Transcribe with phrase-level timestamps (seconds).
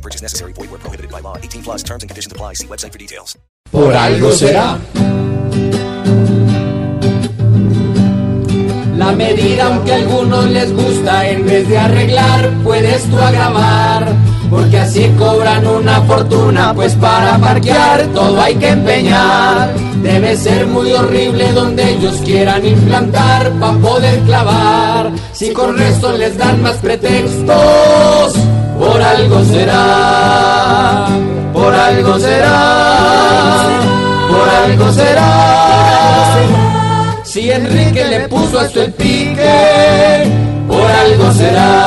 [0.00, 0.52] No purchase necessary.
[0.54, 1.36] Void where prohibited by law.
[1.36, 2.54] 18 plus terms and conditions apply.
[2.54, 3.36] See website for details.
[3.70, 4.78] Por algo será.
[8.96, 14.14] La medida, aunque a algunos les gusta, en vez de arreglar, puedes tú agravar.
[14.48, 19.74] Porque así cobran una fortuna, pues para parquear todo hay que empeñar.
[20.02, 25.12] Debe ser muy horrible donde ellos quieran implantar para poder clavar.
[25.32, 28.34] Si con resto les dan más pretextos,
[29.30, 31.06] por algo será,
[31.52, 33.80] por algo será,
[34.28, 36.36] por algo será.
[37.22, 40.32] Si Enrique le puso esto el pique,
[40.66, 41.79] por algo será.